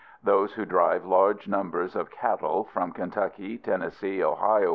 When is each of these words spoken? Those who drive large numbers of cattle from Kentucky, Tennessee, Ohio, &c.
Those 0.23 0.53
who 0.55 0.65
drive 0.65 1.05
large 1.05 1.47
numbers 1.47 1.95
of 1.95 2.09
cattle 2.09 2.63
from 2.63 2.91
Kentucky, 2.91 3.59
Tennessee, 3.59 4.23
Ohio, 4.23 4.69
&c. 4.69 4.69